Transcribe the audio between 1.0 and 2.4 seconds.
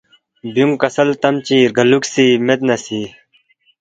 تم چی رگالوکھسی